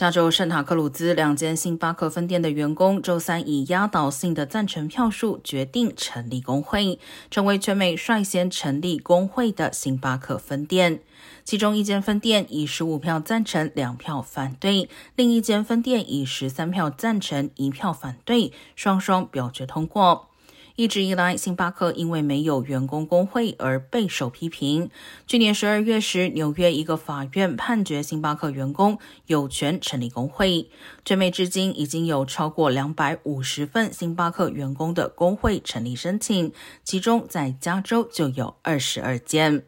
[0.00, 6.98] 加州圣塔克鲁兹两间星巴克分店的员工周三以压倒性的赞成票数决定成立工会，
[7.30, 11.00] 成为全美率先成立工会的星巴克分店。
[11.44, 20.29] 其中一间分店以十五票赞成、两票反对，另一间分店以十三票赞成、一票反对，双双表决通过。
[20.80, 24.88] 一直以来，星巴克因为没有员工工会而备受批评。
[25.26, 30.70] 去年十二月时，纽约一个法院判决星巴克员工有权成立工会。
[31.04, 36.50] 全美至今已经有超过两百五十份星巴克员工的工会成立申请，
[36.82, 39.64] 其中在加州就有二十二件。